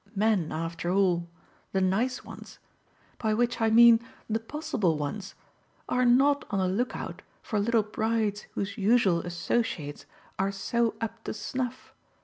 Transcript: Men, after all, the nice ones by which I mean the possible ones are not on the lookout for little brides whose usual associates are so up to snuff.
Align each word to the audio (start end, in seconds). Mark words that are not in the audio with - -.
Men, 0.15 0.51
after 0.51 0.89
all, 0.89 1.29
the 1.73 1.79
nice 1.79 2.25
ones 2.25 2.57
by 3.19 3.35
which 3.35 3.61
I 3.61 3.69
mean 3.69 3.99
the 4.27 4.39
possible 4.39 4.97
ones 4.97 5.35
are 5.87 6.05
not 6.05 6.43
on 6.49 6.57
the 6.57 6.67
lookout 6.67 7.21
for 7.43 7.59
little 7.59 7.83
brides 7.83 8.47
whose 8.55 8.79
usual 8.79 9.19
associates 9.19 10.07
are 10.39 10.51
so 10.51 10.95
up 11.01 11.23
to 11.25 11.35
snuff. 11.35 11.93